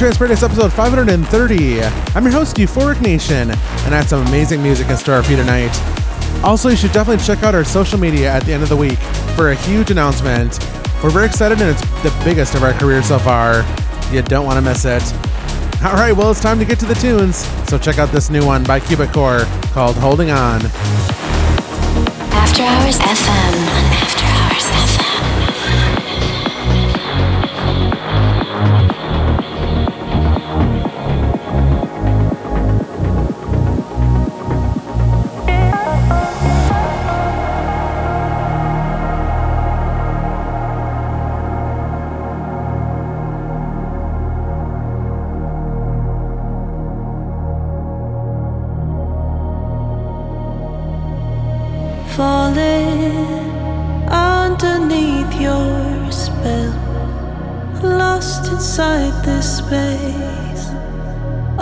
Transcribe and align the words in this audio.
Trance 0.00 0.16
Paradise 0.16 0.42
episode 0.42 0.72
530. 0.72 1.82
I'm 1.82 2.24
your 2.24 2.32
host, 2.32 2.56
Euphoric 2.56 3.02
Nation, 3.02 3.50
and 3.50 3.94
I 3.94 3.98
have 3.98 4.08
some 4.08 4.26
amazing 4.28 4.62
music 4.62 4.88
in 4.88 4.96
store 4.96 5.22
for 5.22 5.30
you 5.30 5.36
tonight. 5.36 5.78
Also, 6.42 6.70
you 6.70 6.76
should 6.76 6.92
definitely 6.92 7.22
check 7.22 7.42
out 7.42 7.54
our 7.54 7.64
social 7.64 7.98
media 7.98 8.32
at 8.32 8.44
the 8.44 8.52
end 8.54 8.62
of 8.62 8.70
the 8.70 8.76
week 8.78 8.98
for 9.36 9.50
a 9.50 9.54
huge 9.54 9.90
announcement. 9.90 10.58
We're 11.04 11.10
very 11.10 11.26
excited, 11.26 11.60
and 11.60 11.68
it's 11.68 11.82
the 12.02 12.18
biggest 12.24 12.54
of 12.54 12.62
our 12.62 12.72
career 12.72 13.02
so 13.02 13.18
far. 13.18 13.62
You 14.10 14.22
don't 14.22 14.46
want 14.46 14.56
to 14.56 14.62
miss 14.62 14.86
it. 14.86 15.02
All 15.84 15.92
right, 15.92 16.12
well, 16.12 16.30
it's 16.30 16.40
time 16.40 16.58
to 16.60 16.64
get 16.64 16.78
to 16.78 16.86
the 16.86 16.94
tunes, 16.94 17.46
so 17.68 17.76
check 17.76 17.98
out 17.98 18.08
this 18.10 18.30
new 18.30 18.46
one 18.46 18.64
by 18.64 18.80
Cubic 18.80 19.12
Core 19.12 19.44
called 19.74 19.96
Holding 19.96 20.30
On. 20.30 20.62
After 22.32 22.62
Hours 22.62 22.98
FM 23.00 23.89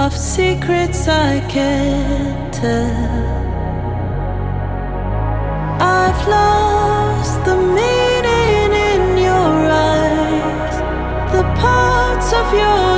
of 0.09 0.17
secrets 0.17 1.07
I 1.07 1.39
can't 1.51 2.55
tell. 2.55 3.27
I've 6.01 6.23
lost 6.37 7.45
the 7.45 7.57
meaning 7.79 8.71
in 8.93 9.03
your 9.29 9.53
eyes, 9.93 10.77
the 11.37 11.45
parts 11.63 12.29
of 12.41 12.47
your 12.63 12.98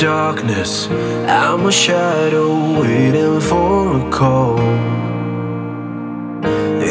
darkness. 0.00 0.88
I'm 1.28 1.66
a 1.66 1.72
shadow 1.72 2.80
waiting 2.80 3.38
for 3.38 3.98
a 4.00 4.10
call. 4.10 4.58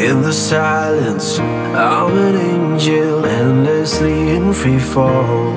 In 0.08 0.22
the 0.22 0.32
silence, 0.32 1.40
I'm 1.40 2.16
an 2.16 2.36
angel 2.36 3.24
endlessly 3.26 4.36
in 4.36 4.52
free 4.52 4.78
fall. 4.78 5.52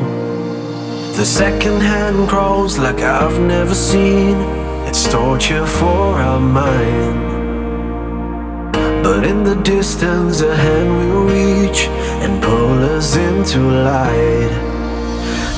The 1.13 1.25
second 1.25 1.81
hand 1.81 2.27
crawls 2.27 2.79
like 2.79 3.01
I've 3.01 3.39
never 3.39 3.75
seen. 3.75 4.35
It's 4.87 5.07
torture 5.07 5.67
for 5.67 6.17
our 6.27 6.39
mind. 6.39 7.21
But 9.03 9.27
in 9.27 9.43
the 9.43 9.57
distance, 9.61 10.41
a 10.41 10.55
hand 10.55 10.89
will 10.97 11.25
reach 11.25 11.85
and 12.23 12.41
pull 12.41 12.79
us 12.97 13.15
into 13.15 13.59
light. 13.59 14.53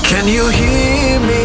Can 0.04 0.28
you 0.28 0.50
hear 0.50 1.20
me? 1.22 1.45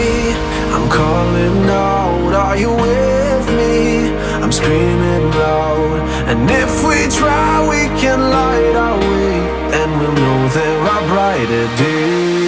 calling 0.91 1.71
out, 1.71 2.35
are 2.35 2.57
you 2.57 2.73
with 2.73 3.47
me? 3.59 4.11
I'm 4.43 4.53
screaming 4.53 5.31
loud. 5.31 6.01
And 6.31 6.51
if 6.51 6.73
we 6.87 6.99
try, 7.09 7.67
we 7.73 7.83
can 8.01 8.21
light 8.21 8.75
our 8.77 8.99
way, 8.99 9.35
and 9.79 9.91
we'll 9.99 10.13
know 10.13 10.49
there 10.49 10.81
are 10.93 11.03
brighter 11.09 11.67
days. 11.77 12.40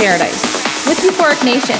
Paradise 0.00 0.42
with 0.86 0.98
Euphoric 1.00 1.44
Nation. 1.44 1.79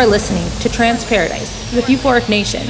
Are 0.00 0.06
listening 0.06 0.48
to 0.60 0.68
Trance 0.70 1.04
Paradise 1.04 1.50
with 1.74 1.84
Euphoric 1.84 2.30
Nation. 2.30 2.66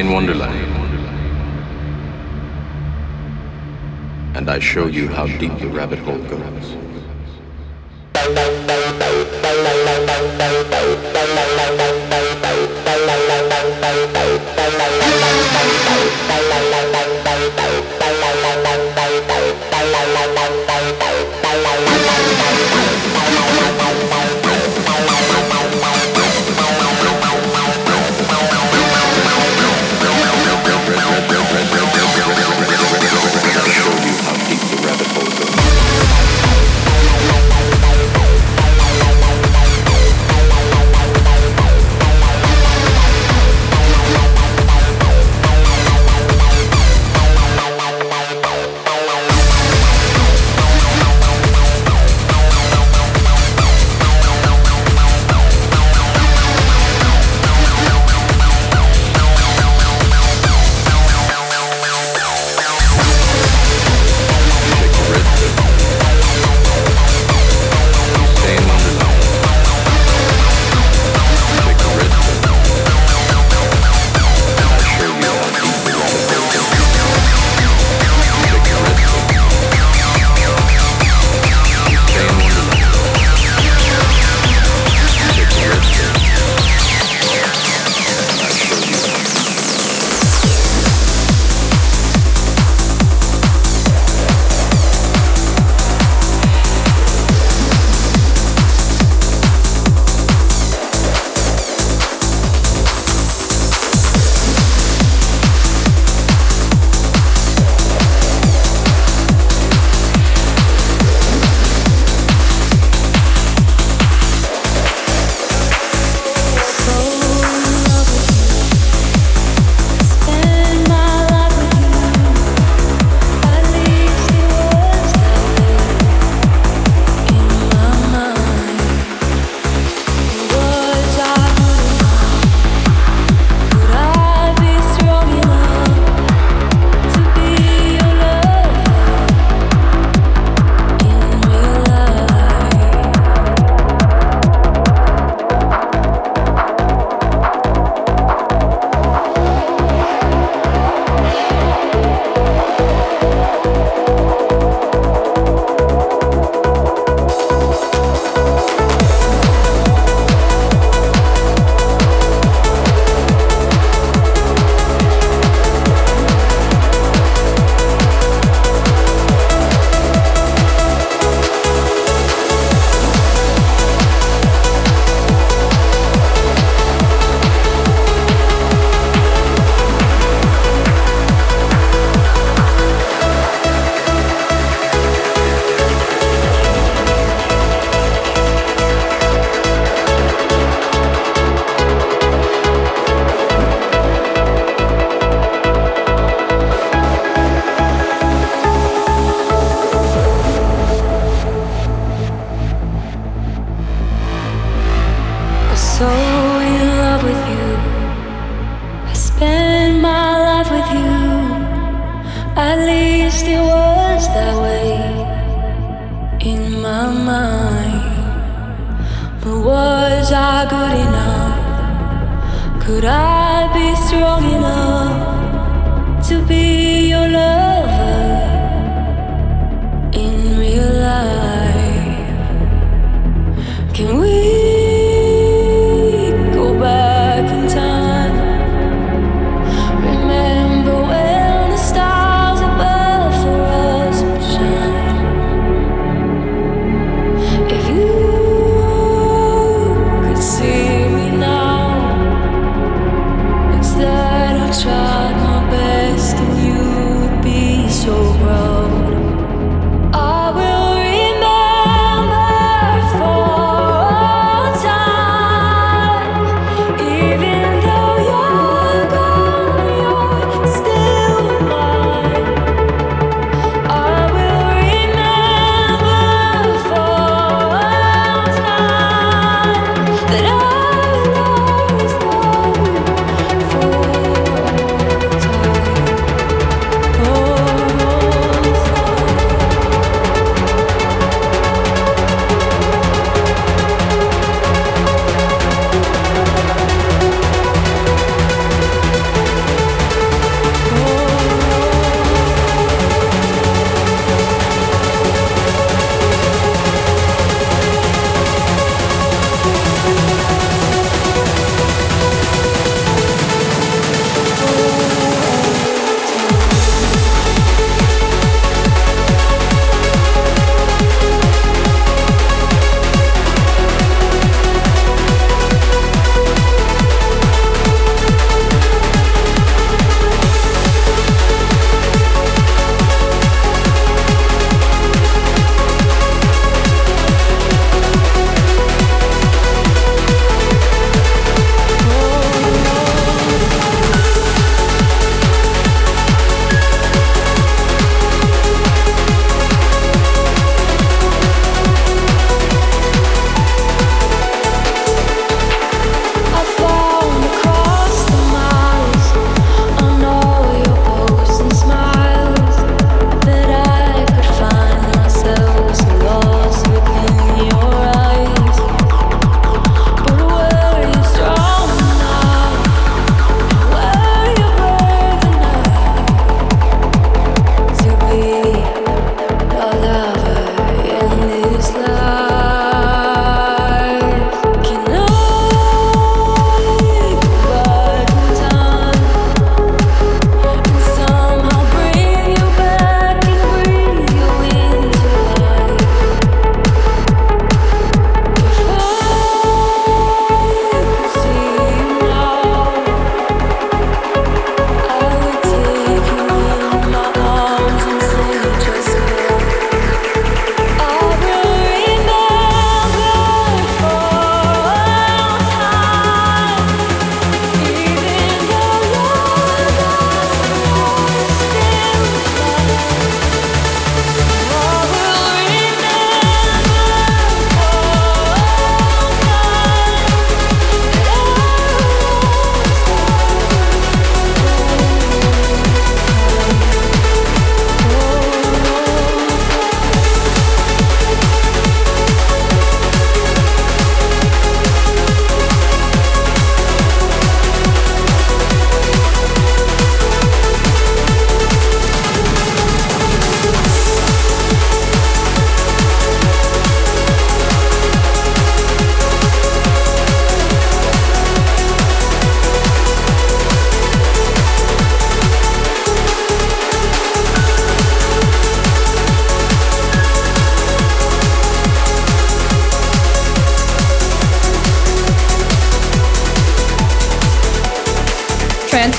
In 0.00 0.10
Wonderland. 0.10 0.56
And 4.34 4.48
I 4.48 4.58
show 4.58 4.86
you 4.86 5.08
how 5.08 5.26
deep 5.26 5.58
the 5.58 5.68
rabbit 5.68 5.98
hole 5.98 6.18
goes. 6.20 6.39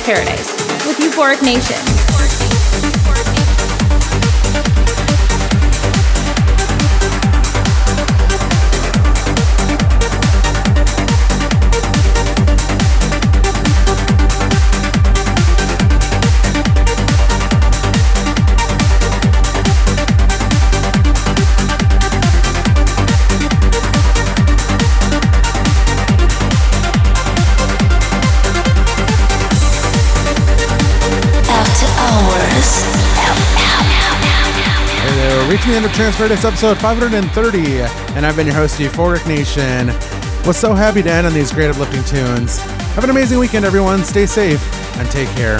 Paradise 0.04 0.52
with 0.88 0.98
Euphoric 0.98 1.44
Nation. 1.44 2.01
The 35.72 35.78
end 35.78 35.86
of 35.86 35.94
Trance 35.94 36.18
Paradise 36.18 36.44
episode 36.44 36.78
530, 36.80 37.82
and 38.18 38.26
I've 38.26 38.36
been 38.36 38.46
your 38.46 38.58
host, 38.58 38.78
Euphoric 38.78 39.26
Nation. 39.26 39.88
Was 40.46 40.58
so 40.58 40.74
happy 40.74 41.02
to 41.02 41.10
end 41.10 41.26
on 41.26 41.34
these 41.34 41.54
great 41.54 41.70
uplifting 41.70 42.04
tunes. 42.04 42.60
Have 42.96 43.06
an 43.06 43.10
amazing 43.10 43.40
weekend, 43.40 43.64
everyone. 43.64 44.04
Stay 44.04 44.26
safe 44.26 44.62
and 44.98 45.10
take 45.10 45.30
care. 45.30 45.60